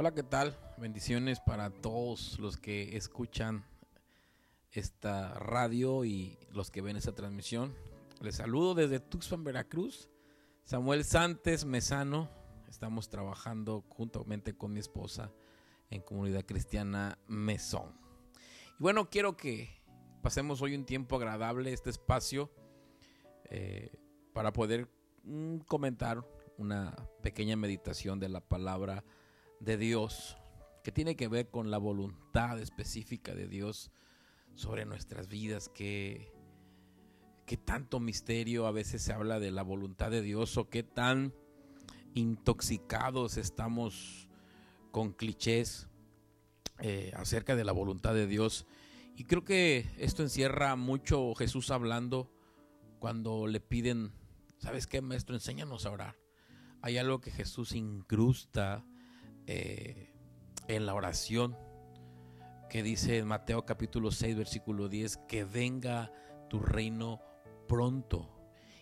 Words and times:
Hola, 0.00 0.14
¿qué 0.14 0.22
tal? 0.22 0.56
Bendiciones 0.78 1.40
para 1.40 1.68
todos 1.68 2.38
los 2.38 2.56
que 2.56 2.96
escuchan 2.96 3.66
esta 4.72 5.34
radio 5.34 6.06
y 6.06 6.38
los 6.52 6.70
que 6.70 6.80
ven 6.80 6.96
esta 6.96 7.14
transmisión. 7.14 7.74
Les 8.22 8.36
saludo 8.36 8.74
desde 8.74 8.98
Tuxpan, 8.98 9.44
Veracruz. 9.44 10.08
Samuel 10.64 11.04
Santos 11.04 11.66
Mesano. 11.66 12.30
Estamos 12.66 13.10
trabajando 13.10 13.84
juntamente 13.90 14.56
con 14.56 14.72
mi 14.72 14.80
esposa 14.80 15.32
en 15.90 16.00
Comunidad 16.00 16.46
Cristiana 16.46 17.18
Mesón. 17.26 17.92
Y 18.78 18.82
bueno, 18.82 19.10
quiero 19.10 19.36
que 19.36 19.82
pasemos 20.22 20.62
hoy 20.62 20.76
un 20.76 20.86
tiempo 20.86 21.16
agradable, 21.16 21.74
este 21.74 21.90
espacio, 21.90 22.50
eh, 23.50 23.92
para 24.32 24.50
poder 24.54 24.88
mm, 25.24 25.58
comentar 25.58 26.26
una 26.56 26.96
pequeña 27.22 27.56
meditación 27.56 28.18
de 28.18 28.30
la 28.30 28.40
palabra 28.40 29.04
de 29.60 29.76
Dios 29.76 30.36
que 30.82 30.92
tiene 30.92 31.16
que 31.16 31.28
ver 31.28 31.50
con 31.50 31.70
la 31.70 31.78
voluntad 31.78 32.58
específica 32.58 33.34
de 33.34 33.46
Dios 33.46 33.90
sobre 34.54 34.84
nuestras 34.86 35.28
vidas, 35.28 35.68
que, 35.68 36.32
que 37.46 37.56
tanto 37.56 38.00
misterio 38.00 38.66
a 38.66 38.72
veces 38.72 39.02
se 39.02 39.12
habla 39.12 39.38
de 39.38 39.50
la 39.50 39.62
voluntad 39.62 40.10
de 40.10 40.22
Dios 40.22 40.56
o 40.56 40.68
qué 40.68 40.82
tan 40.82 41.34
intoxicados 42.14 43.36
estamos 43.36 44.28
con 44.90 45.12
clichés 45.12 45.88
eh, 46.80 47.12
acerca 47.14 47.56
de 47.56 47.64
la 47.64 47.72
voluntad 47.72 48.14
de 48.14 48.26
Dios. 48.26 48.66
Y 49.16 49.24
creo 49.24 49.44
que 49.44 49.86
esto 49.98 50.22
encierra 50.22 50.76
mucho 50.76 51.34
Jesús 51.34 51.70
hablando 51.70 52.32
cuando 52.98 53.46
le 53.46 53.60
piden, 53.60 54.12
¿sabes 54.58 54.86
qué, 54.86 55.02
maestro? 55.02 55.34
Enséñanos 55.34 55.84
a 55.84 55.90
orar. 55.90 56.16
Hay 56.82 56.96
algo 56.96 57.20
que 57.20 57.30
Jesús 57.30 57.72
incrusta 57.72 58.84
eh, 59.52 60.12
en 60.68 60.86
la 60.86 60.94
oración 60.94 61.56
que 62.68 62.84
dice 62.84 63.18
en 63.18 63.26
Mateo 63.26 63.66
capítulo 63.66 64.12
6 64.12 64.36
versículo 64.36 64.88
10 64.88 65.16
que 65.26 65.42
venga 65.42 66.12
tu 66.48 66.60
reino 66.60 67.20
pronto 67.66 68.30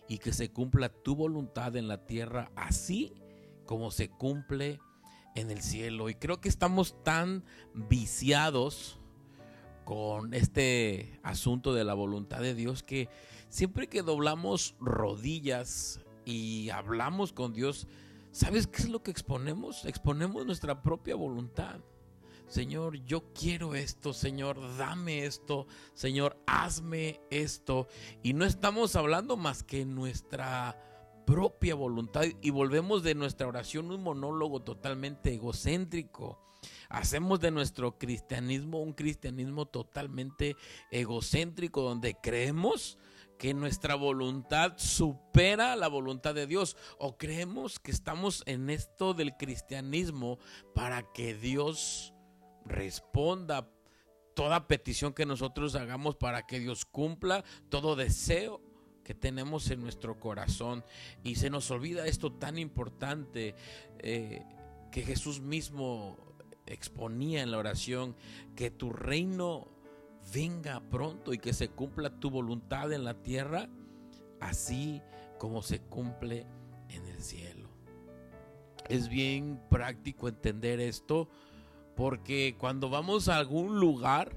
y 0.09 0.19
que 0.19 0.35
se 0.35 0.53
cumpla 0.53 0.91
tu 0.91 1.17
voluntad 1.17 1.75
en 1.77 1.89
la 1.89 2.05
tierra 2.05 2.53
así 2.55 3.15
como 3.65 3.91
se 3.91 4.11
cumple 4.11 4.79
en 5.37 5.51
el 5.51 5.63
cielo. 5.63 6.11
Y 6.11 6.17
creo 6.17 6.39
que 6.39 6.51
estamos 6.51 7.03
tan 7.03 7.47
viciados 7.73 9.01
con 9.87 10.35
este 10.35 11.19
asunto 11.23 11.73
de 11.73 11.85
la 11.85 11.95
voluntad 11.95 12.43
de 12.43 12.55
Dios 12.55 12.83
que 12.83 13.09
siempre 13.49 13.89
que 13.89 14.03
doblamos 14.03 14.77
rodillas 14.81 16.03
y 16.27 16.69
hablamos 16.69 17.33
con 17.33 17.55
Dios, 17.55 17.89
¿sabes 18.33 18.67
qué 18.67 18.83
es 18.83 18.89
lo 18.89 19.03
que 19.03 19.11
exponemos? 19.11 19.85
Exponemos 19.85 20.47
nuestra 20.47 20.83
propia 20.83 21.17
voluntad. 21.17 21.81
Señor, 22.49 22.97
yo 23.05 23.33
quiero 23.35 23.75
esto, 23.75 24.15
Señor, 24.15 24.59
dame 24.79 25.27
esto, 25.27 25.67
Señor, 25.93 26.43
hazme 26.47 27.21
esto. 27.31 27.89
Y 28.23 28.33
no 28.33 28.47
estamos 28.47 28.97
hablando 28.97 29.37
más 29.37 29.63
que 29.63 29.85
nuestra 29.85 30.83
propia 31.27 31.75
voluntad 31.75 32.25
y 32.41 32.49
volvemos 32.49 33.03
de 33.03 33.15
nuestra 33.15 33.47
oración 33.47 33.91
un 33.91 34.03
monólogo 34.03 34.63
totalmente 34.63 35.35
egocéntrico. 35.35 36.41
Hacemos 36.89 37.41
de 37.41 37.51
nuestro 37.51 37.99
cristianismo 37.99 38.81
un 38.81 38.95
cristianismo 38.95 39.67
totalmente 39.67 40.57
egocéntrico 40.91 41.83
donde 41.83 42.15
creemos 42.15 42.97
que 43.39 43.55
nuestra 43.55 43.95
voluntad 43.95 44.75
supera 44.77 45.77
la 45.77 45.89
voluntad 45.89 46.35
de 46.35 46.47
Dios 46.47 46.77
o 46.99 47.17
creemos 47.17 47.79
que 47.79 47.93
estamos 47.93 48.43
en 48.47 48.69
esto 48.69 49.15
del 49.15 49.37
cristianismo 49.37 50.39
para 50.75 51.13
que 51.13 51.35
Dios 51.35 52.13
responda 52.65 53.71
toda 54.35 54.69
petición 54.69 55.15
que 55.15 55.27
nosotros 55.27 55.75
hagamos 55.75 56.17
para 56.17 56.47
que 56.47 56.61
Dios 56.61 56.85
cumpla 56.85 57.45
todo 57.71 57.97
deseo 57.97 58.61
que 59.05 59.15
tenemos 59.15 59.71
en 59.71 59.81
nuestro 59.81 60.21
corazón. 60.21 60.85
Y 61.25 61.37
se 61.37 61.49
nos 61.49 61.71
olvida 61.71 62.07
esto 62.07 62.31
tan 62.31 62.59
importante 62.59 63.55
eh, 64.01 64.45
que 64.93 65.03
Jesús 65.03 65.41
mismo 65.41 66.19
exponía 66.67 67.43
en 67.43 67.51
la 67.51 67.59
oración, 67.59 68.15
que 68.55 68.71
tu 68.71 68.91
reino 68.91 69.69
venga 70.33 70.81
pronto 70.91 71.33
y 71.33 71.39
que 71.39 71.53
se 71.53 71.69
cumpla 71.69 72.11
tu 72.11 72.31
voluntad 72.31 72.93
en 72.93 73.05
la 73.05 73.15
tierra, 73.23 73.69
así 74.41 75.03
como 75.39 75.63
se 75.63 75.81
cumple 75.81 76.47
en 76.89 77.07
el 77.07 77.23
cielo. 77.23 77.69
Es 78.89 79.09
bien 79.09 79.61
práctico 79.71 80.29
entender 80.29 80.81
esto 80.81 81.29
porque 81.97 82.57
cuando 82.59 82.91
vamos 82.91 83.29
a 83.29 83.39
algún 83.39 83.81
lugar, 83.81 84.33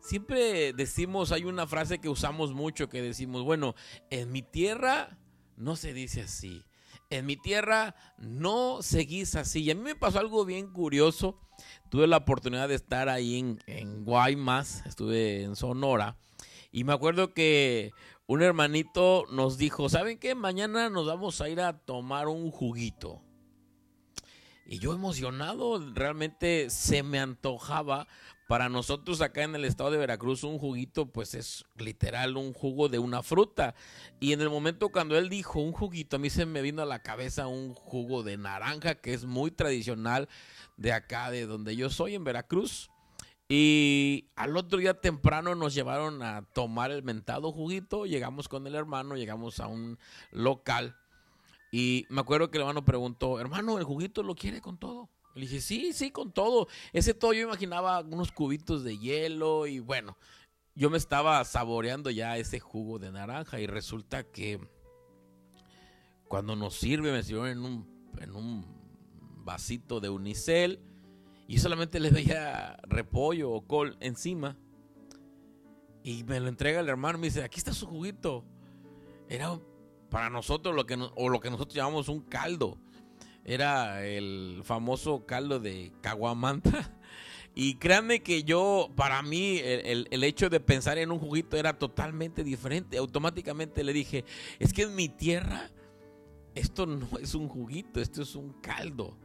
siempre 0.00 0.72
decimos, 0.72 1.32
hay 1.32 1.44
una 1.44 1.66
frase 1.66 1.98
que 1.98 2.08
usamos 2.08 2.52
mucho 2.52 2.88
que 2.88 3.02
decimos, 3.02 3.42
bueno, 3.42 3.74
en 4.10 4.30
mi 4.30 4.42
tierra 4.42 5.18
no 5.56 5.76
se 5.76 5.92
dice 5.92 6.22
así. 6.22 6.64
En 7.10 7.24
mi 7.24 7.36
tierra 7.36 7.94
no 8.18 8.82
seguís 8.82 9.34
así. 9.34 9.62
Y 9.62 9.70
a 9.70 9.74
mí 9.74 9.80
me 9.80 9.96
pasó 9.96 10.18
algo 10.18 10.44
bien 10.44 10.70
curioso. 10.70 11.40
Tuve 11.88 12.06
la 12.06 12.18
oportunidad 12.18 12.68
de 12.68 12.74
estar 12.74 13.08
ahí 13.08 13.58
en, 13.66 14.04
Guaymas, 14.04 14.84
estuve 14.84 15.42
en 15.42 15.56
Sonora. 15.56 16.18
Y 16.70 16.84
me 16.84 16.92
acuerdo 16.92 17.32
que 17.32 17.92
un 18.26 18.42
hermanito 18.42 19.24
nos 19.32 19.56
dijo, 19.56 19.88
¿saben 19.88 20.18
qué? 20.18 20.34
Mañana 20.34 20.90
nos 20.90 21.06
vamos 21.06 21.40
a 21.40 21.48
ir 21.48 21.62
a 21.62 21.78
tomar 21.78 22.28
un 22.28 22.50
juguito. 22.50 23.22
Y 24.66 24.78
yo 24.78 24.92
emocionado, 24.92 25.80
realmente 25.94 26.68
se 26.68 27.02
me 27.02 27.18
antojaba 27.18 28.06
para 28.48 28.70
nosotros 28.70 29.20
acá 29.20 29.42
en 29.42 29.54
el 29.54 29.66
estado 29.66 29.90
de 29.90 29.98
Veracruz 29.98 30.42
un 30.42 30.58
juguito 30.58 31.12
pues 31.12 31.34
es 31.34 31.66
literal 31.76 32.38
un 32.38 32.54
jugo 32.54 32.88
de 32.88 32.98
una 32.98 33.22
fruta. 33.22 33.74
Y 34.20 34.32
en 34.32 34.40
el 34.40 34.48
momento 34.48 34.88
cuando 34.88 35.18
él 35.18 35.28
dijo 35.28 35.60
un 35.60 35.72
juguito, 35.72 36.16
a 36.16 36.18
mí 36.18 36.30
se 36.30 36.46
me 36.46 36.62
vino 36.62 36.80
a 36.80 36.86
la 36.86 37.02
cabeza 37.02 37.46
un 37.46 37.74
jugo 37.74 38.22
de 38.22 38.38
naranja 38.38 38.94
que 38.94 39.12
es 39.12 39.26
muy 39.26 39.50
tradicional 39.50 40.30
de 40.78 40.92
acá, 40.94 41.30
de 41.30 41.44
donde 41.44 41.76
yo 41.76 41.90
soy, 41.90 42.14
en 42.14 42.24
Veracruz. 42.24 42.90
Y 43.50 44.30
al 44.34 44.56
otro 44.56 44.78
día 44.78 44.98
temprano 44.98 45.54
nos 45.54 45.74
llevaron 45.74 46.22
a 46.22 46.42
tomar 46.54 46.90
el 46.90 47.02
mentado 47.02 47.52
juguito, 47.52 48.06
llegamos 48.06 48.48
con 48.48 48.66
el 48.66 48.74
hermano, 48.74 49.16
llegamos 49.16 49.60
a 49.60 49.66
un 49.66 49.98
local. 50.32 50.96
Y 51.70 52.06
me 52.08 52.22
acuerdo 52.22 52.50
que 52.50 52.56
el 52.56 52.62
hermano 52.62 52.86
preguntó, 52.86 53.40
hermano, 53.40 53.76
¿el 53.76 53.84
juguito 53.84 54.22
lo 54.22 54.34
quiere 54.34 54.62
con 54.62 54.78
todo? 54.78 55.10
Le 55.38 55.46
dije, 55.46 55.60
sí, 55.60 55.92
sí, 55.92 56.10
con 56.10 56.32
todo. 56.32 56.68
Ese 56.92 57.14
todo 57.14 57.32
yo 57.32 57.42
imaginaba 57.42 58.00
unos 58.00 58.32
cubitos 58.32 58.84
de 58.84 58.98
hielo 58.98 59.66
y 59.66 59.78
bueno, 59.78 60.16
yo 60.74 60.90
me 60.90 60.98
estaba 60.98 61.44
saboreando 61.44 62.10
ya 62.10 62.36
ese 62.36 62.60
jugo 62.60 62.98
de 62.98 63.12
naranja 63.12 63.60
y 63.60 63.66
resulta 63.66 64.24
que 64.24 64.60
cuando 66.28 66.56
nos 66.56 66.74
sirve 66.74 67.12
me 67.12 67.22
sirvieron 67.22 67.50
en 67.50 67.64
un, 67.64 68.10
en 68.20 68.34
un 68.34 68.66
vasito 69.44 70.00
de 70.00 70.08
unicel 70.08 70.80
y 71.46 71.58
solamente 71.58 72.00
le 72.00 72.10
veía 72.10 72.76
repollo 72.82 73.50
o 73.50 73.66
col 73.66 73.96
encima. 74.00 74.56
Y 76.02 76.24
me 76.24 76.40
lo 76.40 76.48
entrega 76.48 76.80
el 76.80 76.88
hermano 76.88 77.18
me 77.18 77.28
dice, 77.28 77.42
aquí 77.42 77.58
está 77.58 77.72
su 77.72 77.86
juguito. 77.86 78.44
Era 79.28 79.58
para 80.10 80.30
nosotros 80.30 80.74
lo 80.74 80.86
que, 80.86 80.94
o 81.14 81.28
lo 81.28 81.40
que 81.40 81.50
nosotros 81.50 81.74
llamamos 81.74 82.08
un 82.08 82.20
caldo 82.20 82.78
era 83.48 84.04
el 84.04 84.60
famoso 84.62 85.24
caldo 85.26 85.58
de 85.58 85.92
caguamanta. 86.02 86.94
Y 87.54 87.74
créanme 87.74 88.22
que 88.22 88.44
yo, 88.44 88.88
para 88.94 89.20
mí, 89.20 89.58
el, 89.58 90.06
el, 90.12 90.22
hecho 90.22 90.48
de 90.48 90.60
pensar 90.60 90.96
en 90.96 91.10
un 91.10 91.18
juguito 91.18 91.56
era 91.56 91.76
totalmente 91.76 92.44
diferente. 92.44 92.98
Automáticamente 92.98 93.82
le 93.82 93.92
dije, 93.92 94.24
es 94.60 94.72
que 94.72 94.82
en 94.82 94.94
mi 94.94 95.08
tierra 95.08 95.68
esto 96.54 96.86
no 96.86 97.08
es 97.20 97.34
un 97.34 97.48
juguito, 97.48 98.00
esto 98.00 98.22
es 98.22 98.36
un 98.36 98.52
caldo. 98.60 99.18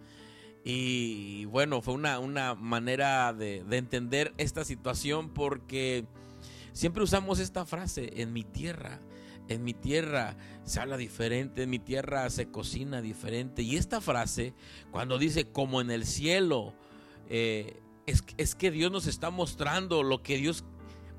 Y 0.63 1.45
bueno, 1.45 1.83
fue 1.83 1.93
una, 1.93 2.17
una 2.17 2.55
manera 2.55 3.33
de, 3.33 3.63
de 3.65 3.77
entender 3.77 4.33
esta 4.37 4.65
situación 4.65 5.29
porque 5.29 6.05
siempre 6.71 7.03
usamos 7.03 7.37
esta 7.37 7.67
frase, 7.67 8.13
en 8.15 8.33
mi 8.33 8.43
tierra 8.43 8.99
en 9.47 9.63
mi 9.63 9.73
tierra 9.73 10.35
se 10.63 10.79
habla 10.79 10.97
diferente, 10.97 11.63
en 11.63 11.69
mi 11.69 11.79
tierra 11.79 12.29
se 12.29 12.49
cocina 12.49 13.01
diferente. 13.01 13.61
Y 13.61 13.75
esta 13.77 14.01
frase, 14.01 14.53
cuando 14.91 15.17
dice 15.17 15.45
como 15.45 15.81
en 15.81 15.91
el 15.91 16.05
cielo, 16.05 16.73
eh, 17.29 17.79
es, 18.05 18.23
es 18.37 18.55
que 18.55 18.71
Dios 18.71 18.91
nos 18.91 19.07
está 19.07 19.29
mostrando 19.29 20.03
lo 20.03 20.23
que 20.23 20.37
Dios 20.37 20.63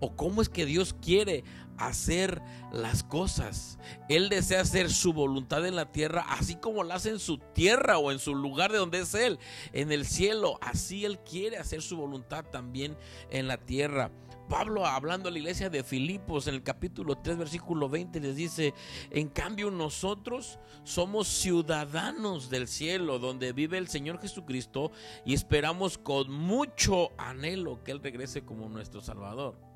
o 0.04 0.16
cómo 0.16 0.42
es 0.42 0.48
que 0.48 0.66
Dios 0.66 0.94
quiere 1.00 1.44
hacer 1.78 2.42
las 2.72 3.02
cosas. 3.02 3.78
Él 4.08 4.28
desea 4.28 4.60
hacer 4.60 4.90
su 4.90 5.12
voluntad 5.12 5.66
en 5.66 5.76
la 5.76 5.90
tierra, 5.90 6.24
así 6.28 6.56
como 6.56 6.84
la 6.84 6.96
hace 6.96 7.10
en 7.10 7.18
su 7.18 7.38
tierra 7.38 7.98
o 7.98 8.12
en 8.12 8.18
su 8.18 8.34
lugar 8.34 8.70
de 8.70 8.78
donde 8.78 9.00
es 9.00 9.14
Él, 9.14 9.38
en 9.72 9.92
el 9.92 10.06
cielo. 10.06 10.58
Así 10.60 11.04
Él 11.04 11.18
quiere 11.18 11.56
hacer 11.56 11.80
su 11.80 11.96
voluntad 11.96 12.44
también 12.44 12.96
en 13.30 13.48
la 13.48 13.56
tierra. 13.56 14.10
Pablo 14.48 14.84
hablando 14.84 15.30
a 15.30 15.32
la 15.32 15.38
iglesia 15.38 15.70
de 15.70 15.82
Filipos 15.82 16.48
en 16.48 16.54
el 16.54 16.62
capítulo 16.62 17.16
3 17.16 17.38
versículo 17.38 17.88
20 17.88 18.20
les 18.20 18.36
dice, 18.36 18.74
en 19.10 19.28
cambio 19.28 19.70
nosotros 19.70 20.58
somos 20.82 21.28
ciudadanos 21.28 22.50
del 22.50 22.68
cielo 22.68 23.18
donde 23.18 23.54
vive 23.54 23.78
el 23.78 23.88
Señor 23.88 24.20
Jesucristo 24.20 24.92
y 25.24 25.32
esperamos 25.32 25.96
con 25.96 26.30
mucho 26.30 27.12
anhelo 27.16 27.82
que 27.82 27.92
Él 27.92 28.02
regrese 28.02 28.44
como 28.44 28.68
nuestro 28.68 29.00
Salvador. 29.00 29.73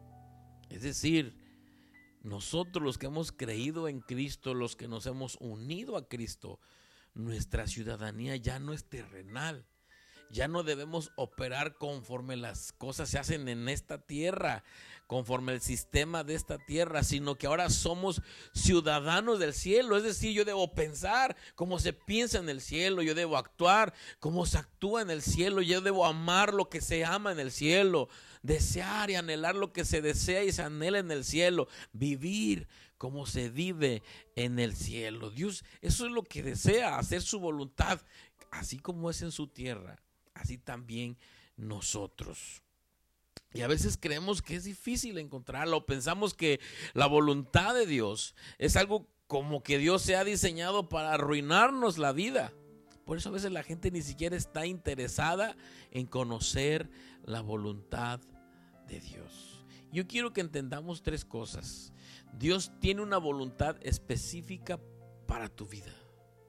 Es 0.70 0.82
decir, 0.82 1.34
nosotros 2.22 2.82
los 2.82 2.98
que 2.98 3.06
hemos 3.06 3.32
creído 3.32 3.88
en 3.88 4.00
Cristo, 4.00 4.54
los 4.54 4.76
que 4.76 4.88
nos 4.88 5.06
hemos 5.06 5.36
unido 5.40 5.96
a 5.96 6.08
Cristo, 6.08 6.60
nuestra 7.14 7.66
ciudadanía 7.66 8.36
ya 8.36 8.58
no 8.58 8.72
es 8.72 8.84
terrenal 8.84 9.66
ya 10.30 10.48
no 10.48 10.62
debemos 10.62 11.10
operar 11.16 11.76
conforme 11.76 12.36
las 12.36 12.72
cosas 12.72 13.08
se 13.08 13.18
hacen 13.18 13.48
en 13.48 13.68
esta 13.68 13.98
tierra, 13.98 14.64
conforme 15.06 15.54
el 15.54 15.60
sistema 15.60 16.22
de 16.22 16.34
esta 16.34 16.58
tierra, 16.58 17.02
sino 17.02 17.36
que 17.36 17.46
ahora 17.46 17.70
somos 17.70 18.20
ciudadanos 18.52 19.38
del 19.38 19.54
cielo. 19.54 19.96
Es 19.96 20.02
decir, 20.02 20.32
yo 20.32 20.44
debo 20.44 20.74
pensar 20.74 21.34
como 21.54 21.78
se 21.78 21.92
piensa 21.92 22.38
en 22.38 22.48
el 22.48 22.60
cielo, 22.60 23.02
yo 23.02 23.14
debo 23.14 23.38
actuar 23.38 23.94
como 24.20 24.44
se 24.44 24.58
actúa 24.58 25.00
en 25.02 25.10
el 25.10 25.22
cielo, 25.22 25.62
yo 25.62 25.80
debo 25.80 26.04
amar 26.04 26.52
lo 26.52 26.68
que 26.68 26.80
se 26.80 27.04
ama 27.04 27.32
en 27.32 27.40
el 27.40 27.50
cielo, 27.50 28.08
desear 28.42 29.10
y 29.10 29.14
anhelar 29.14 29.54
lo 29.54 29.72
que 29.72 29.84
se 29.84 30.02
desea 30.02 30.44
y 30.44 30.52
se 30.52 30.62
anhela 30.62 30.98
en 30.98 31.10
el 31.10 31.24
cielo, 31.24 31.68
vivir 31.92 32.68
como 32.98 33.26
se 33.26 33.48
vive 33.48 34.02
en 34.36 34.58
el 34.58 34.76
cielo. 34.76 35.30
Dios, 35.30 35.64
eso 35.80 36.04
es 36.04 36.12
lo 36.12 36.22
que 36.22 36.42
desea, 36.42 36.98
hacer 36.98 37.22
su 37.22 37.40
voluntad, 37.40 38.00
así 38.50 38.78
como 38.78 39.08
es 39.08 39.22
en 39.22 39.32
su 39.32 39.46
tierra 39.46 39.98
así 40.38 40.58
también 40.58 41.18
nosotros. 41.56 42.62
Y 43.52 43.62
a 43.62 43.66
veces 43.66 43.96
creemos 44.00 44.42
que 44.42 44.56
es 44.56 44.64
difícil 44.64 45.18
encontrarlo, 45.18 45.86
pensamos 45.86 46.34
que 46.34 46.60
la 46.94 47.06
voluntad 47.06 47.74
de 47.74 47.86
Dios 47.86 48.34
es 48.58 48.76
algo 48.76 49.08
como 49.26 49.62
que 49.62 49.78
Dios 49.78 50.02
se 50.02 50.16
ha 50.16 50.24
diseñado 50.24 50.88
para 50.88 51.14
arruinarnos 51.14 51.98
la 51.98 52.12
vida. 52.12 52.52
Por 53.04 53.16
eso 53.16 53.30
a 53.30 53.32
veces 53.32 53.52
la 53.52 53.62
gente 53.62 53.90
ni 53.90 54.02
siquiera 54.02 54.36
está 54.36 54.66
interesada 54.66 55.56
en 55.90 56.06
conocer 56.06 56.90
la 57.24 57.40
voluntad 57.40 58.20
de 58.86 59.00
Dios. 59.00 59.64
Yo 59.92 60.06
quiero 60.06 60.32
que 60.32 60.42
entendamos 60.42 61.02
tres 61.02 61.24
cosas. 61.24 61.92
Dios 62.34 62.72
tiene 62.80 63.00
una 63.00 63.16
voluntad 63.16 63.76
específica 63.80 64.78
para 65.26 65.48
tu 65.48 65.66
vida. 65.66 65.92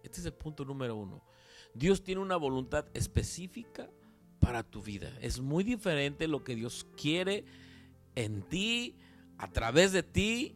Este 0.04 0.20
es 0.20 0.26
el 0.26 0.34
punto 0.34 0.66
número 0.66 0.96
uno. 0.96 1.24
Dios 1.74 2.04
tiene 2.04 2.22
una 2.22 2.38
voluntad 2.38 2.86
específica 2.94 3.90
para 4.40 4.64
tu 4.64 4.82
vida. 4.82 5.12
Es 5.22 5.40
muy 5.40 5.64
diferente 5.64 6.28
lo 6.28 6.44
que 6.44 6.56
Dios 6.56 6.88
quiere 6.96 7.46
en 8.16 8.42
ti, 8.44 8.96
a 9.38 9.50
través 9.52 9.92
de 9.92 10.04
ti, 10.04 10.56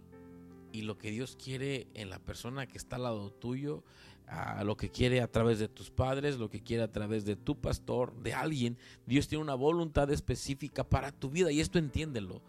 y 0.71 0.81
lo 0.81 0.97
que 0.97 1.11
Dios 1.11 1.37
quiere 1.41 1.87
en 1.93 2.09
la 2.09 2.19
persona 2.19 2.67
que 2.67 2.77
está 2.77 2.95
al 2.95 3.03
lado 3.03 3.31
tuyo, 3.31 3.83
a 4.27 4.63
lo 4.63 4.75
que 4.77 4.89
quiere 4.89 5.21
a 5.21 5.31
través 5.31 5.59
de 5.59 5.67
tus 5.67 5.91
padres, 5.91 6.37
lo 6.37 6.49
que 6.49 6.63
quiere 6.63 6.83
a 6.83 6.91
través 6.91 7.25
de 7.25 7.35
tu 7.35 7.59
pastor, 7.59 8.15
de 8.23 8.33
alguien. 8.33 8.77
Dios 9.05 9.27
tiene 9.27 9.43
una 9.43 9.55
voluntad 9.55 10.09
específica 10.09 10.83
para 10.83 11.11
tu 11.11 11.29
vida 11.29 11.51
y 11.51 11.59
esto 11.59 11.77
entiéndelo. 11.77 12.41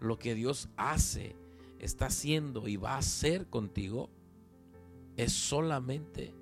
Lo 0.00 0.18
que 0.18 0.34
Dios 0.34 0.68
hace, 0.76 1.36
está 1.78 2.06
haciendo 2.06 2.68
y 2.68 2.76
va 2.76 2.94
a 2.94 2.98
hacer 2.98 3.48
contigo 3.48 4.10
es 5.16 5.32
solamente 5.32 6.34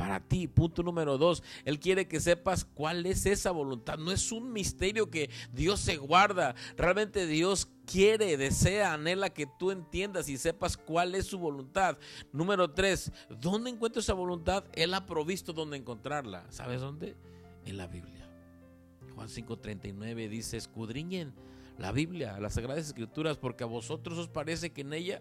para 0.00 0.18
ti. 0.18 0.48
Punto 0.48 0.82
número 0.82 1.18
dos, 1.18 1.42
Él 1.66 1.78
quiere 1.78 2.08
que 2.08 2.20
sepas 2.20 2.64
cuál 2.64 3.04
es 3.04 3.26
esa 3.26 3.50
voluntad. 3.50 3.98
No 3.98 4.10
es 4.10 4.32
un 4.32 4.50
misterio 4.50 5.10
que 5.10 5.28
Dios 5.52 5.78
se 5.78 5.98
guarda. 5.98 6.54
Realmente 6.78 7.26
Dios 7.26 7.68
quiere, 7.84 8.38
desea, 8.38 8.94
anhela 8.94 9.28
que 9.28 9.46
tú 9.58 9.70
entiendas 9.70 10.30
y 10.30 10.38
sepas 10.38 10.78
cuál 10.78 11.14
es 11.14 11.26
su 11.26 11.38
voluntad. 11.38 11.98
Número 12.32 12.70
tres, 12.72 13.12
¿dónde 13.28 13.68
encuentro 13.68 14.00
esa 14.00 14.14
voluntad? 14.14 14.64
Él 14.72 14.94
ha 14.94 15.04
provisto 15.04 15.52
dónde 15.52 15.76
encontrarla. 15.76 16.46
¿Sabes 16.48 16.80
dónde? 16.80 17.14
En 17.66 17.76
la 17.76 17.86
Biblia. 17.86 18.26
Juan 19.14 19.28
5:39 19.28 20.30
dice, 20.30 20.56
escudriñen 20.56 21.34
la 21.76 21.92
Biblia, 21.92 22.40
las 22.40 22.54
Sagradas 22.54 22.86
Escrituras, 22.86 23.36
porque 23.36 23.64
a 23.64 23.66
vosotros 23.66 24.16
os 24.16 24.28
parece 24.28 24.70
que 24.70 24.80
en 24.80 24.94
ella 24.94 25.20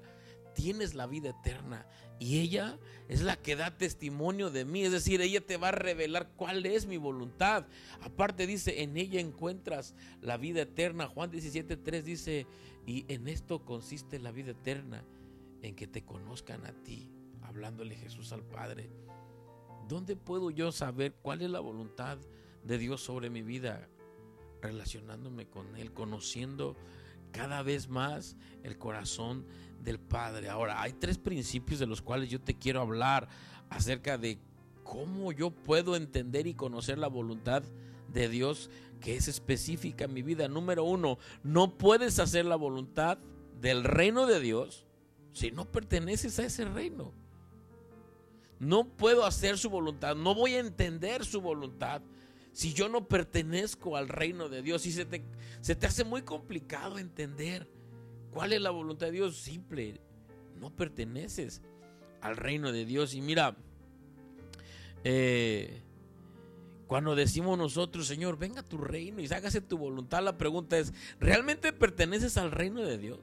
tienes 0.60 0.94
la 0.94 1.08
vida 1.08 1.30
eterna 1.30 1.86
y 2.20 2.40
ella 2.42 2.78
es 3.08 3.22
la 3.22 3.38
que 3.38 3.56
da 3.56 3.78
testimonio 3.78 4.52
de 4.52 4.66
mí, 4.66 4.84
es 4.84 4.92
decir, 4.92 5.22
ella 5.22 5.40
te 5.40 5.56
va 5.56 5.70
a 5.70 5.72
revelar 5.72 6.34
cuál 6.36 6.66
es 6.66 6.86
mi 6.86 6.98
voluntad. 6.98 7.66
Aparte 8.02 8.46
dice, 8.46 8.84
en 8.84 8.98
ella 8.98 9.22
encuentras 9.22 9.96
la 10.22 10.36
vida 10.36 10.64
eterna. 10.64 11.08
Juan 11.08 11.32
17.3 11.32 12.04
dice, 12.04 12.46
y 12.86 13.06
en 13.08 13.30
esto 13.30 13.64
consiste 13.64 14.20
la 14.20 14.34
vida 14.34 14.52
eterna, 14.52 15.06
en 15.62 15.76
que 15.76 15.88
te 15.88 16.04
conozcan 16.04 16.66
a 16.66 16.74
ti, 16.84 17.10
hablándole 17.42 17.96
Jesús 17.96 18.34
al 18.34 18.44
Padre. 18.44 18.90
¿Dónde 19.88 20.18
puedo 20.18 20.52
yo 20.52 20.74
saber 20.74 21.14
cuál 21.22 21.42
es 21.42 21.50
la 21.50 21.62
voluntad 21.62 22.18
de 22.66 22.78
Dios 22.78 23.02
sobre 23.02 23.30
mi 23.30 23.44
vida? 23.44 23.88
Relacionándome 24.62 25.48
con 25.48 25.78
Él, 25.78 25.94
conociendo 25.94 26.76
cada 27.32 27.64
vez 27.64 27.88
más 27.88 28.36
el 28.64 28.78
corazón 28.78 29.46
del 29.84 30.00
Padre. 30.00 30.50
Ahora, 30.50 30.82
hay 30.82 30.94
tres 30.94 31.18
principios 31.18 31.80
de 31.80 31.88
los 31.88 32.02
cuales 32.02 32.30
yo 32.30 32.40
te 32.40 32.56
quiero 32.56 32.82
hablar 32.82 33.28
acerca 33.70 34.18
de 34.18 34.40
cómo 34.84 35.32
yo 35.32 35.52
puedo 35.52 35.96
entender 35.96 36.48
y 36.48 36.54
conocer 36.54 36.98
la 36.98 37.08
voluntad 37.08 37.64
de 38.12 38.28
Dios 38.28 38.70
que 39.00 39.16
es 39.16 39.28
específica 39.28 40.06
en 40.06 40.14
mi 40.14 40.22
vida. 40.22 40.48
Número 40.48 40.84
uno, 40.84 41.18
no 41.44 41.78
puedes 41.78 42.20
hacer 42.20 42.46
la 42.46 42.56
voluntad 42.56 43.18
del 43.62 43.84
reino 43.84 44.26
de 44.26 44.40
Dios 44.40 44.86
si 45.34 45.52
no 45.52 45.66
perteneces 45.66 46.40
a 46.40 46.46
ese 46.46 46.66
reino. 46.66 47.14
No 48.60 48.86
puedo 48.86 49.26
hacer 49.26 49.58
su 49.58 49.70
voluntad, 49.70 50.16
no 50.16 50.36
voy 50.36 50.56
a 50.56 50.60
entender 50.60 51.24
su 51.24 51.40
voluntad 51.40 52.02
si 52.52 52.74
yo 52.74 52.90
no 52.90 53.08
pertenezco 53.08 53.96
al 53.96 54.10
reino 54.10 54.50
de 54.50 54.62
Dios. 54.62 54.86
Y 54.86 54.92
se 54.92 55.06
te, 55.06 55.24
se 55.62 55.76
te 55.76 55.88
hace 55.88 56.04
muy 56.04 56.24
complicado 56.24 56.98
entender 56.98 57.70
¿Cuál 58.32 58.54
es 58.54 58.62
la 58.62 58.70
voluntad 58.70 59.08
de 59.08 59.14
Dios? 59.14 59.38
Simple, 59.38 60.00
no 60.60 60.76
perteneces 60.76 61.62
al 62.22 62.38
reino 62.38 62.72
de 62.72 62.86
Dios. 62.86 63.14
Y 63.14 63.22
mira, 63.22 63.56
eh, 65.04 65.82
cuando 66.88 67.16
decimos 67.16 67.58
nosotros, 67.58 68.08
Señor, 68.08 68.38
venga 68.38 68.62
a 68.62 68.66
tu 68.66 68.78
reino 68.78 69.22
y 69.22 69.28
hágase 69.28 69.62
tu 69.62 69.78
voluntad, 69.78 70.24
la 70.24 70.38
pregunta 70.38 70.78
es, 70.78 70.94
¿realmente 71.20 71.72
perteneces 71.72 72.38
al 72.38 72.52
reino 72.52 72.82
de 72.82 72.98
Dios? 72.98 73.20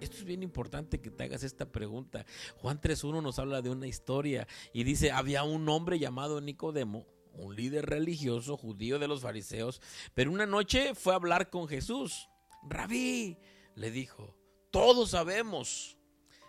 Esto 0.00 0.16
es 0.18 0.24
bien 0.24 0.42
importante 0.42 1.00
que 1.00 1.10
te 1.10 1.24
hagas 1.24 1.42
esta 1.42 1.70
pregunta. 1.70 2.26
Juan 2.58 2.80
3.1 2.80 3.22
nos 3.22 3.38
habla 3.38 3.62
de 3.62 3.70
una 3.70 3.86
historia 3.86 4.46
y 4.72 4.84
dice, 4.84 5.10
había 5.10 5.42
un 5.42 5.68
hombre 5.68 5.98
llamado 5.98 6.40
Nicodemo, 6.40 7.06
un 7.32 7.56
líder 7.56 7.86
religioso 7.86 8.56
judío 8.56 8.98
de 8.98 9.08
los 9.08 9.22
fariseos, 9.22 9.80
pero 10.12 10.30
una 10.30 10.46
noche 10.46 10.94
fue 10.94 11.12
a 11.12 11.16
hablar 11.16 11.50
con 11.50 11.66
Jesús. 11.66 12.28
Rabí, 12.68 13.38
le 13.74 13.90
dijo, 13.90 14.36
todos 14.70 15.10
sabemos 15.10 15.96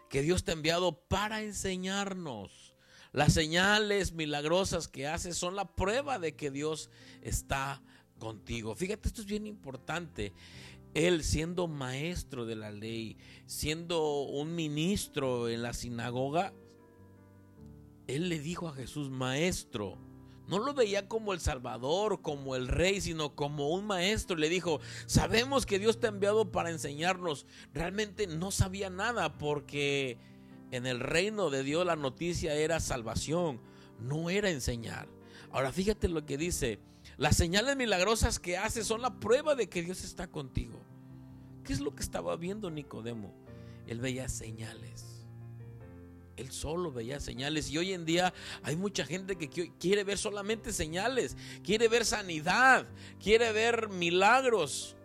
que 0.09 0.21
Dios 0.21 0.43
te 0.43 0.51
ha 0.51 0.53
enviado 0.53 0.99
para 1.07 1.41
enseñarnos. 1.41 2.75
Las 3.11 3.33
señales 3.33 4.13
milagrosas 4.13 4.87
que 4.87 5.07
haces 5.07 5.37
son 5.37 5.55
la 5.55 5.75
prueba 5.75 6.19
de 6.19 6.35
que 6.35 6.51
Dios 6.51 6.89
está 7.21 7.81
contigo. 8.19 8.75
Fíjate, 8.75 9.07
esto 9.07 9.21
es 9.21 9.27
bien 9.27 9.47
importante. 9.47 10.33
Él 10.93 11.23
siendo 11.23 11.67
maestro 11.67 12.45
de 12.45 12.55
la 12.55 12.71
ley, 12.71 13.17
siendo 13.45 14.21
un 14.21 14.55
ministro 14.55 15.49
en 15.49 15.61
la 15.61 15.73
sinagoga, 15.73 16.53
él 18.07 18.29
le 18.29 18.39
dijo 18.39 18.67
a 18.67 18.73
Jesús, 18.73 19.09
maestro, 19.09 19.97
no 20.47 20.59
lo 20.59 20.73
veía 20.73 21.07
como 21.07 21.33
el 21.33 21.39
Salvador, 21.39 22.21
como 22.21 22.55
el 22.55 22.67
Rey, 22.67 23.01
sino 23.01 23.35
como 23.35 23.69
un 23.69 23.85
maestro. 23.85 24.37
Le 24.37 24.49
dijo, 24.49 24.79
sabemos 25.05 25.65
que 25.65 25.79
Dios 25.79 25.99
te 25.99 26.07
ha 26.07 26.09
enviado 26.09 26.51
para 26.51 26.69
enseñarnos. 26.69 27.45
Realmente 27.73 28.27
no 28.27 28.51
sabía 28.51 28.89
nada 28.89 29.37
porque 29.37 30.17
en 30.71 30.85
el 30.85 30.99
reino 30.99 31.49
de 31.49 31.63
Dios 31.63 31.85
la 31.85 31.95
noticia 31.95 32.53
era 32.53 32.79
salvación, 32.79 33.59
no 33.99 34.29
era 34.29 34.49
enseñar. 34.49 35.07
Ahora 35.51 35.71
fíjate 35.71 36.07
lo 36.07 36.25
que 36.25 36.37
dice, 36.37 36.79
las 37.17 37.35
señales 37.35 37.75
milagrosas 37.75 38.39
que 38.39 38.57
hace 38.57 38.83
son 38.83 39.01
la 39.01 39.19
prueba 39.19 39.55
de 39.55 39.67
que 39.67 39.83
Dios 39.83 40.03
está 40.03 40.27
contigo. 40.27 40.81
¿Qué 41.63 41.73
es 41.73 41.81
lo 41.81 41.93
que 41.93 42.03
estaba 42.03 42.35
viendo 42.37 42.69
Nicodemo? 42.69 43.33
Él 43.85 43.99
veía 43.99 44.29
señales. 44.29 45.16
Él 46.37 46.51
solo 46.51 46.91
veía 46.91 47.19
señales 47.19 47.69
y 47.71 47.77
hoy 47.77 47.93
en 47.93 48.05
día 48.05 48.33
hay 48.63 48.75
mucha 48.75 49.05
gente 49.05 49.35
que 49.35 49.49
quiere 49.49 50.03
ver 50.03 50.17
solamente 50.17 50.71
señales, 50.71 51.35
quiere 51.63 51.87
ver 51.87 52.05
sanidad, 52.05 52.87
quiere 53.21 53.51
ver 53.51 53.89
milagros, 53.89 54.95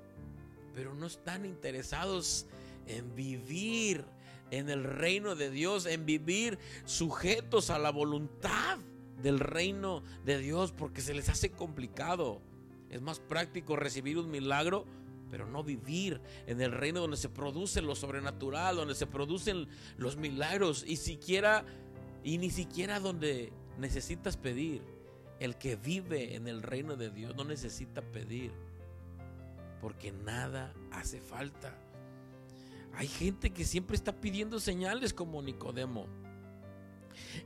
pero 0.75 0.95
no 0.95 1.07
están 1.07 1.47
interesados 1.47 2.47
en 2.87 3.15
vivir 3.15 4.05
en 4.51 4.69
el 4.69 4.85
reino 4.85 5.35
de 5.35 5.51
Dios, 5.51 5.87
en 5.87 6.05
vivir 6.05 6.59
sujetos 6.85 7.71
a 7.71 7.79
la 7.79 7.91
voluntad 7.91 8.79
del 9.23 9.41
reino 9.41 10.03
de 10.25 10.39
Dios 10.39 10.73
porque 10.73 11.01
se 11.01 11.15
les 11.15 11.31
hace 11.31 11.51
complicado. 11.51 12.43
Es 12.91 13.01
más 13.01 13.21
práctico 13.21 13.77
recibir 13.77 14.19
un 14.19 14.31
milagro 14.31 14.85
pero 15.33 15.47
no 15.47 15.65
vivir 15.65 16.21
en 16.47 16.61
el 16.61 16.73
reino 16.73 17.01
donde 17.01 17.17
se 17.17 17.31
produce 17.31 17.81
lo 17.81 17.95
sobrenatural, 17.95 18.77
donde 18.77 18.95
se 18.95 19.07
producen 19.07 19.67
los 19.97 20.19
milagros 20.19 20.85
y 20.87 22.37
ni 22.37 22.51
siquiera 22.51 23.01
donde 23.01 23.51
necesitas 23.79 24.37
pedir. 24.37 24.83
El 25.41 25.57
que 25.57 25.77
vive 25.77 26.37
en 26.37 26.49
el 26.49 26.63
reino 26.63 26.97
de 26.97 27.09
Dios 27.09 27.35
no 27.35 27.45
necesita 27.45 28.03
pedir, 28.03 28.53
porque 29.81 30.13
nada 30.13 30.75
hace 30.91 31.19
falta. 31.23 31.79
Hay 32.93 33.09
gente 33.09 33.55
que 33.55 33.65
siempre 33.65 33.97
está 33.97 34.13
pidiendo 34.21 34.61
señales 34.61 35.15
como 35.15 35.41
Nicodemo. 35.41 36.09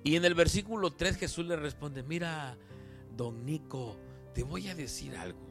Y 0.03 0.17
en 0.17 0.25
el 0.25 0.35
versículo 0.35 0.93
3 0.93 1.19
Jesús 1.19 1.47
le 1.47 1.55
responde, 1.55 2.03
mira, 2.03 2.59
don 3.17 3.47
Nico, 3.47 3.97
te 4.35 4.43
voy 4.43 4.67
a 4.67 4.75
decir 4.75 5.17
algo, 5.17 5.47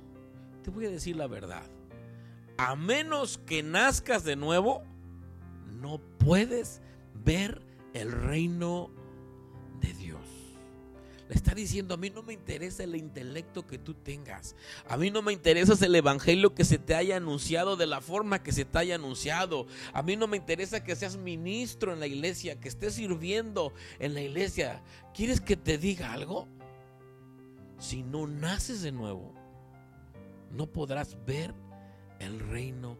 te 0.63 0.69
voy 0.69 0.85
a 0.85 0.89
decir 0.89 1.15
la 1.15 1.27
verdad. 1.27 1.65
A 2.57 2.75
menos 2.75 3.37
que 3.45 3.63
nazcas 3.63 4.23
de 4.23 4.35
nuevo, 4.35 4.83
no 5.81 5.99
puedes 6.19 6.81
ver 7.23 7.61
el 7.93 8.11
reino 8.11 8.89
de 9.81 9.93
Dios. 9.93 10.21
Le 11.27 11.33
está 11.33 11.55
diciendo, 11.55 11.95
a 11.95 11.97
mí 11.97 12.11
no 12.11 12.21
me 12.21 12.33
interesa 12.33 12.83
el 12.83 12.95
intelecto 12.95 13.65
que 13.65 13.79
tú 13.79 13.95
tengas. 13.95 14.55
A 14.87 14.95
mí 14.95 15.09
no 15.09 15.23
me 15.23 15.33
interesa 15.33 15.73
el 15.83 15.95
evangelio 15.95 16.53
que 16.53 16.63
se 16.63 16.77
te 16.77 16.93
haya 16.93 17.17
anunciado 17.17 17.75
de 17.75 17.87
la 17.87 17.99
forma 17.99 18.43
que 18.43 18.51
se 18.51 18.63
te 18.63 18.77
haya 18.77 18.95
anunciado. 18.95 19.65
A 19.91 20.03
mí 20.03 20.15
no 20.15 20.27
me 20.27 20.37
interesa 20.37 20.83
que 20.83 20.95
seas 20.95 21.17
ministro 21.17 21.93
en 21.93 21.99
la 21.99 22.05
iglesia, 22.05 22.59
que 22.59 22.67
estés 22.67 22.93
sirviendo 22.93 23.73
en 23.97 24.13
la 24.13 24.21
iglesia. 24.21 24.83
¿Quieres 25.15 25.41
que 25.41 25.57
te 25.57 25.79
diga 25.79 26.13
algo? 26.13 26.47
Si 27.79 28.03
no 28.03 28.27
naces 28.27 28.83
de 28.83 28.91
nuevo, 28.91 29.33
no 30.51 30.67
podrás 30.67 31.17
ver 31.25 31.55
el 32.19 32.39
reino 32.39 32.97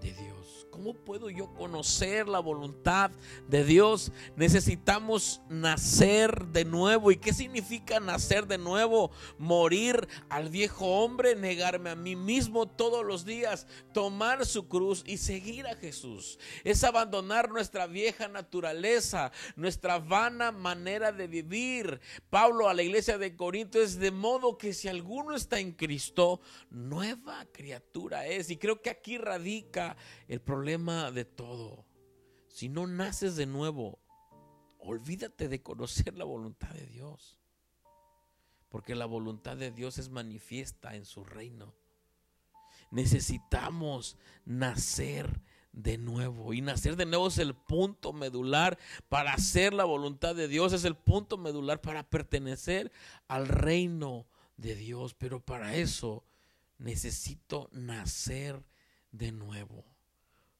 de 0.00 0.12
Dios. 0.12 0.66
¿Cómo 0.70 0.92
puedo 0.92 1.30
yo 1.30 1.54
conocer 1.54 2.28
la 2.28 2.38
voluntad 2.38 3.10
de 3.48 3.64
Dios? 3.64 4.12
Necesitamos 4.36 5.40
nacer 5.48 6.48
de 6.48 6.66
nuevo. 6.66 7.10
¿Y 7.10 7.16
qué 7.16 7.32
significa 7.32 7.98
nacer 7.98 8.46
de 8.46 8.58
nuevo? 8.58 9.10
Morir 9.38 10.06
al 10.28 10.50
viejo 10.50 11.02
hombre, 11.02 11.34
negarme 11.34 11.88
a 11.88 11.94
mí 11.94 12.14
mismo 12.14 12.66
todos 12.66 13.06
los 13.06 13.24
días, 13.24 13.66
tomar 13.94 14.44
su 14.44 14.68
cruz 14.68 15.02
y 15.06 15.16
seguir 15.16 15.66
a 15.66 15.76
Jesús. 15.76 16.38
Es 16.62 16.84
abandonar 16.84 17.48
nuestra 17.48 17.86
vieja 17.86 18.28
naturaleza, 18.28 19.32
nuestra 19.56 19.98
vana 19.98 20.52
manera 20.52 21.10
de 21.10 21.26
vivir. 21.26 22.00
Pablo 22.28 22.68
a 22.68 22.74
la 22.74 22.82
iglesia 22.82 23.16
de 23.16 23.34
Corinto 23.34 23.80
es 23.80 23.98
de 23.98 24.10
modo 24.10 24.58
que 24.58 24.74
si 24.74 24.88
alguno 24.88 25.34
está 25.34 25.58
en 25.58 25.72
Cristo, 25.72 26.42
nueva 26.68 27.46
criatura 27.50 28.26
es. 28.26 28.50
Y 28.50 28.58
creo 28.58 28.82
que 28.82 28.90
aquí 28.90 29.16
radica 29.16 29.85
el 30.26 30.40
problema 30.40 31.10
de 31.12 31.26
todo. 31.26 31.84
Si 32.48 32.70
no 32.70 32.86
naces 32.86 33.36
de 33.36 33.44
nuevo, 33.44 33.98
olvídate 34.78 35.48
de 35.48 35.62
conocer 35.62 36.14
la 36.14 36.24
voluntad 36.24 36.70
de 36.70 36.86
Dios. 36.86 37.38
Porque 38.70 38.94
la 38.94 39.06
voluntad 39.06 39.56
de 39.56 39.70
Dios 39.70 39.98
es 39.98 40.08
manifiesta 40.08 40.96
en 40.96 41.04
su 41.04 41.24
reino. 41.24 41.74
Necesitamos 42.90 44.16
nacer 44.44 45.42
de 45.72 45.98
nuevo. 45.98 46.52
Y 46.52 46.62
nacer 46.62 46.96
de 46.96 47.06
nuevo 47.06 47.28
es 47.28 47.38
el 47.38 47.54
punto 47.54 48.12
medular 48.12 48.78
para 49.08 49.34
hacer 49.34 49.72
la 49.72 49.84
voluntad 49.84 50.34
de 50.34 50.48
Dios. 50.48 50.72
Es 50.72 50.84
el 50.84 50.96
punto 50.96 51.36
medular 51.36 51.80
para 51.80 52.08
pertenecer 52.08 52.90
al 53.28 53.46
reino 53.46 54.26
de 54.56 54.74
Dios. 54.74 55.14
Pero 55.14 55.44
para 55.44 55.76
eso 55.76 56.24
necesito 56.78 57.68
nacer 57.72 58.64
de 59.16 59.32
nuevo. 59.32 59.84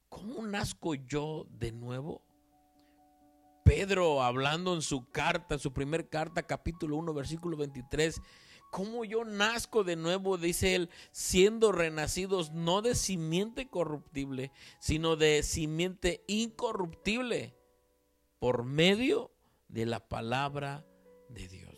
¿Cómo 0.09 0.45
nazco 0.45 0.95
yo 0.95 1.45
de 1.49 1.71
nuevo? 1.71 2.23
Pedro 3.63 4.23
hablando 4.23 4.73
en 4.73 4.81
su 4.81 5.09
carta, 5.09 5.55
en 5.55 5.59
su 5.59 5.73
primer 5.73 6.09
carta, 6.09 6.43
capítulo 6.43 6.95
1, 6.97 7.13
versículo 7.13 7.57
23, 7.57 8.21
¿cómo 8.71 9.03
yo 9.03 9.25
nazco 9.25 9.83
de 9.83 9.97
nuevo? 9.97 10.37
Dice 10.37 10.75
él, 10.75 10.89
siendo 11.11 11.73
renacidos 11.73 12.53
no 12.53 12.81
de 12.81 12.95
simiente 12.95 13.67
corruptible, 13.67 14.51
sino 14.79 15.17
de 15.17 15.43
simiente 15.43 16.23
incorruptible, 16.27 17.55
por 18.39 18.63
medio 18.63 19.31
de 19.67 19.85
la 19.85 20.07
palabra 20.07 20.85
de 21.27 21.47
Dios. 21.49 21.75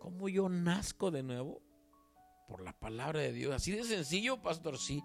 ¿Cómo 0.00 0.28
yo 0.28 0.48
nazco 0.48 1.10
de 1.10 1.22
nuevo? 1.22 1.62
Por 2.48 2.62
la 2.62 2.78
palabra 2.78 3.20
de 3.20 3.32
Dios. 3.32 3.54
Así 3.54 3.70
de 3.70 3.84
sencillo, 3.84 4.42
pastor, 4.42 4.78
sí. 4.78 5.02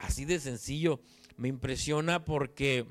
Así 0.00 0.24
de 0.24 0.40
sencillo. 0.40 1.00
Me 1.36 1.48
impresiona 1.48 2.24
porque 2.24 2.86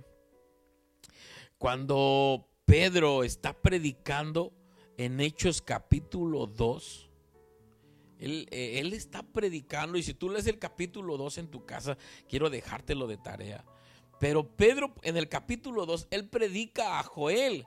cuando 1.57 2.47
Pedro 2.65 3.23
está 3.23 3.53
predicando 3.53 4.53
en 4.97 5.19
Hechos 5.19 5.61
capítulo 5.61 6.45
2, 6.45 7.09
él, 8.19 8.47
eh, 8.51 8.79
él, 8.79 8.93
está 8.93 9.23
predicando 9.23 9.97
y 9.97 10.03
si 10.03 10.13
tú 10.13 10.29
lees 10.29 10.45
el 10.47 10.59
capítulo 10.59 11.17
2 11.17 11.37
en 11.39 11.47
tu 11.47 11.65
casa, 11.65 11.97
quiero 12.27 12.49
dejártelo 12.49 13.07
de 13.07 13.17
tarea. 13.17 13.65
Pero 14.19 14.55
Pedro 14.55 14.93
en 15.01 15.17
el 15.17 15.29
capítulo 15.29 15.85
2, 15.85 16.07
él 16.11 16.29
predica 16.29 16.99
a 16.99 17.03
Joel 17.03 17.65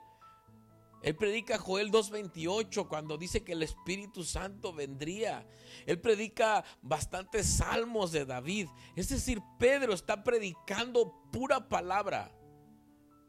él 1.03 1.17
predica 1.17 1.57
Joel 1.57 1.91
2.28 1.91 2.87
cuando 2.87 3.17
dice 3.17 3.43
que 3.43 3.51
el 3.51 3.61
Espíritu 3.61 4.23
Santo 4.23 4.71
vendría. 4.71 5.45
Él 5.85 5.99
predica 5.99 6.63
bastantes 6.81 7.45
salmos 7.45 8.13
de 8.13 8.25
David. 8.25 8.69
Es 8.95 9.09
decir, 9.09 9.41
Pedro 9.59 9.93
está 9.93 10.23
predicando 10.23 11.13
pura 11.29 11.67
palabra. 11.67 12.33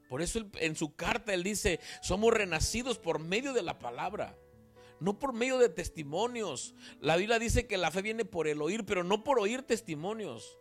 Por 0.08 0.22
eso 0.22 0.40
en 0.60 0.76
su 0.76 0.94
carta 0.94 1.34
él 1.34 1.42
dice, 1.42 1.80
somos 2.00 2.32
renacidos 2.32 3.00
por 3.00 3.18
medio 3.18 3.52
de 3.52 3.62
la 3.62 3.80
palabra, 3.80 4.38
no 5.00 5.18
por 5.18 5.32
medio 5.32 5.58
de 5.58 5.68
testimonios. 5.68 6.76
La 7.00 7.16
Biblia 7.16 7.40
dice 7.40 7.66
que 7.66 7.76
la 7.76 7.90
fe 7.90 8.02
viene 8.02 8.24
por 8.24 8.46
el 8.46 8.62
oír, 8.62 8.84
pero 8.84 9.02
no 9.02 9.24
por 9.24 9.40
oír 9.40 9.62
testimonios, 9.62 10.60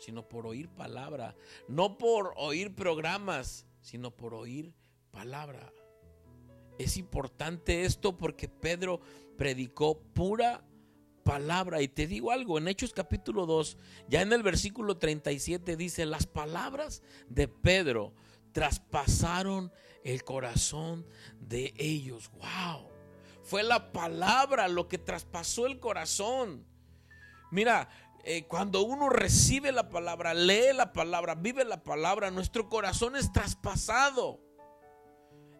sino 0.00 0.26
por 0.26 0.44
oír 0.44 0.68
palabra. 0.70 1.36
No 1.68 1.98
por 1.98 2.34
oír 2.36 2.74
programas, 2.74 3.64
sino 3.80 4.10
por 4.10 4.34
oír 4.34 4.74
palabra. 5.12 5.72
Es 6.78 6.96
importante 6.96 7.84
esto 7.84 8.16
porque 8.16 8.48
Pedro 8.48 9.00
predicó 9.36 10.00
pura 10.00 10.64
palabra. 11.24 11.82
Y 11.82 11.88
te 11.88 12.06
digo 12.06 12.30
algo, 12.30 12.56
en 12.56 12.68
Hechos 12.68 12.92
capítulo 12.92 13.44
2, 13.44 13.76
ya 14.08 14.22
en 14.22 14.32
el 14.32 14.42
versículo 14.42 14.96
37 14.96 15.76
dice, 15.76 16.06
las 16.06 16.26
palabras 16.26 17.02
de 17.28 17.48
Pedro 17.48 18.14
traspasaron 18.52 19.72
el 20.04 20.24
corazón 20.24 21.06
de 21.40 21.74
ellos. 21.76 22.30
¡Wow! 22.32 22.88
Fue 23.42 23.62
la 23.62 23.92
palabra 23.92 24.68
lo 24.68 24.88
que 24.88 24.98
traspasó 24.98 25.66
el 25.66 25.80
corazón. 25.80 26.64
Mira, 27.50 27.88
eh, 28.24 28.46
cuando 28.46 28.82
uno 28.82 29.08
recibe 29.08 29.72
la 29.72 29.88
palabra, 29.88 30.34
lee 30.34 30.72
la 30.74 30.92
palabra, 30.92 31.34
vive 31.34 31.64
la 31.64 31.82
palabra, 31.82 32.30
nuestro 32.30 32.68
corazón 32.68 33.16
es 33.16 33.32
traspasado. 33.32 34.47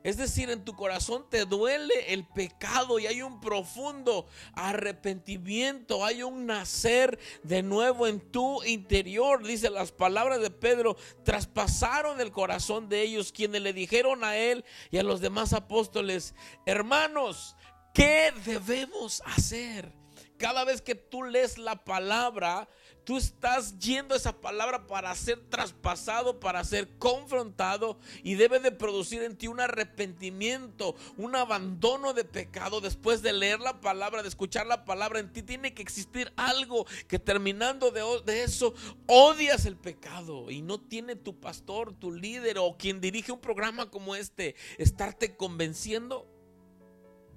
Es 0.09 0.17
decir, 0.17 0.49
en 0.49 0.65
tu 0.65 0.75
corazón 0.75 1.27
te 1.29 1.45
duele 1.45 2.15
el 2.15 2.27
pecado 2.27 2.99
y 2.99 3.07
hay 3.07 3.21
un 3.21 3.43
profundo 3.43 4.27
arrepentimiento, 4.55 6.03
hay 6.03 6.23
un 6.23 6.47
nacer 6.47 7.19
de 7.43 7.63
nuevo 7.63 8.07
en 8.07 8.19
tu 8.19 8.65
interior. 8.65 9.47
Dice 9.47 9.69
las 9.69 9.93
palabras 9.93 10.41
de 10.41 10.51
Pedro, 10.51 10.97
traspasaron 11.27 12.23
el 12.23 12.33
corazón 12.33 12.89
de 12.89 13.03
ellos, 13.03 13.33
quienes 13.33 13.61
le 13.61 13.75
dijeron 13.75 14.25
a 14.25 14.39
él 14.39 14.65
y 14.91 14.97
a 14.97 15.03
los 15.03 15.21
demás 15.21 15.53
apóstoles, 15.53 16.35
hermanos, 16.65 17.55
¿qué 17.93 18.33
debemos 18.47 19.23
hacer? 19.27 19.93
Cada 20.39 20.65
vez 20.65 20.81
que 20.81 20.95
tú 20.95 21.23
lees 21.23 21.59
la 21.59 21.85
palabra, 21.85 22.67
Tú 23.09 23.17
estás 23.17 23.79
yendo 23.79 24.15
esa 24.15 24.39
palabra 24.39 24.87
para 24.87 25.15
ser 25.15 25.41
traspasado, 25.49 26.41
para 26.41 26.63
ser 26.63 26.99
confrontado 26.99 27.99
y 28.23 28.35
debe 28.35 28.61
de 28.61 28.71
producir 28.71 29.23
en 29.23 29.35
ti 29.35 29.49
un 29.49 29.61
arrepentimiento, 29.61 30.95
un 31.17 31.35
abandono 31.35 32.13
de 32.13 32.27
pecado 32.27 32.83
después 32.83 33.23
de 33.23 33.33
leer 33.33 33.61
la 33.61 33.81
palabra, 33.81 34.21
de 34.23 34.29
escuchar 34.29 34.67
la 34.67 34.85
palabra. 34.85 35.21
En 35.21 35.33
ti 35.33 35.43
tiene 35.43 35.73
que 35.73 35.81
existir 35.81 36.31
algo 36.37 36.85
que 37.07 37.19
terminando 37.19 37.91
de, 37.93 38.03
de 38.27 38.43
eso 38.43 38.75
odias 39.07 39.65
el 39.65 39.79
pecado 39.79 40.51
y 40.51 40.61
no 40.61 40.79
tiene 40.79 41.17
tu 41.17 41.41
pastor, 41.41 41.95
tu 41.95 42.13
líder 42.13 42.59
o 42.59 42.77
quien 42.77 43.01
dirige 43.01 43.33
un 43.33 43.41
programa 43.41 43.91
como 43.91 44.17
este 44.17 44.55
estarte 44.77 45.35
convenciendo 45.35 46.29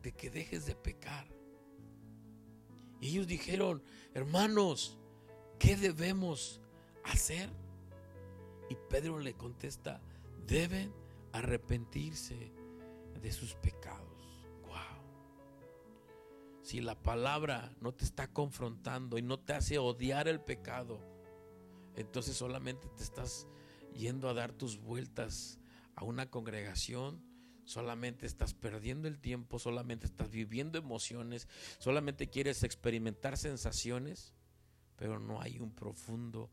de 0.03 0.11
que 0.11 0.29
dejes 0.29 0.65
de 0.65 0.75
pecar. 0.75 1.29
Y 2.99 3.11
ellos 3.11 3.25
dijeron, 3.25 3.81
hermanos, 4.13 4.97
¿qué 5.61 5.77
debemos 5.77 6.59
hacer? 7.03 7.49
Y 8.69 8.75
Pedro 8.89 9.19
le 9.19 9.35
contesta, 9.35 10.01
deben 10.47 10.91
arrepentirse 11.33 12.51
de 13.21 13.31
sus 13.31 13.53
pecados. 13.55 14.43
Wow. 14.63 15.03
Si 16.63 16.81
la 16.81 16.95
palabra 16.95 17.75
no 17.79 17.93
te 17.93 18.05
está 18.05 18.27
confrontando 18.27 19.19
y 19.19 19.21
no 19.21 19.39
te 19.39 19.53
hace 19.53 19.77
odiar 19.77 20.27
el 20.27 20.41
pecado, 20.41 20.99
entonces 21.95 22.35
solamente 22.35 22.87
te 22.97 23.03
estás 23.03 23.47
yendo 23.93 24.29
a 24.29 24.33
dar 24.33 24.53
tus 24.53 24.79
vueltas 24.79 25.59
a 25.95 26.03
una 26.03 26.31
congregación, 26.31 27.23
solamente 27.65 28.25
estás 28.25 28.55
perdiendo 28.55 29.07
el 29.07 29.19
tiempo, 29.19 29.59
solamente 29.59 30.07
estás 30.07 30.31
viviendo 30.31 30.79
emociones, 30.79 31.47
solamente 31.77 32.29
quieres 32.29 32.63
experimentar 32.63 33.37
sensaciones, 33.37 34.33
pero 35.01 35.19
no 35.19 35.41
hay 35.41 35.59
un 35.59 35.71
profundo 35.71 36.51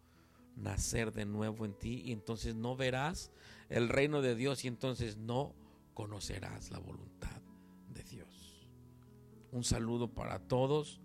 nacer 0.57 1.12
de 1.12 1.26
nuevo 1.26 1.67
en 1.67 1.75
ti 1.75 2.00
y 2.07 2.12
entonces 2.12 2.55
no 2.55 2.76
verás 2.76 3.31
el 3.69 3.90
reino 3.90 4.23
de 4.23 4.35
Dios 4.35 4.64
y 4.64 4.69
entonces 4.69 5.19
no 5.19 5.55
conocerás 5.93 6.71
la 6.71 6.78
voluntad 6.78 7.43
de 7.93 8.02
Dios. 8.05 8.67
Un 9.52 9.64
saludo 9.64 10.14
para 10.14 10.38
todos. 10.38 10.99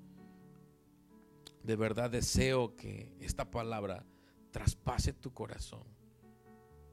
De 1.63 1.75
verdad 1.75 2.09
deseo 2.09 2.77
que 2.77 3.13
esta 3.19 3.51
palabra 3.51 4.05
traspase 4.51 5.11
tu 5.11 5.33
corazón 5.33 5.83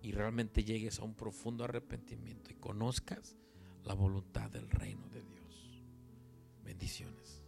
y 0.03 0.11
realmente 0.11 0.65
llegues 0.65 0.99
a 0.99 1.05
un 1.05 1.15
profundo 1.15 1.63
arrepentimiento 1.63 2.51
y 2.51 2.57
conozcas 2.57 3.37
la 3.85 3.95
voluntad 3.95 4.51
del 4.51 4.69
reino 4.69 5.09
de 5.11 5.23
Dios. 5.23 5.85
Bendiciones. 6.65 7.40